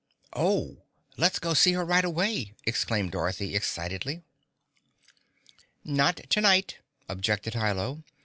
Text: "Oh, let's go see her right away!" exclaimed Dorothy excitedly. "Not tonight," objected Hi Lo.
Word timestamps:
"Oh, 0.33 0.81
let's 1.15 1.37
go 1.37 1.53
see 1.53 1.73
her 1.73 1.85
right 1.85 2.03
away!" 2.03 2.55
exclaimed 2.65 3.11
Dorothy 3.11 3.55
excitedly. 3.55 4.23
"Not 5.83 6.21
tonight," 6.27 6.79
objected 7.07 7.53
Hi 7.53 7.71
Lo. 7.71 8.01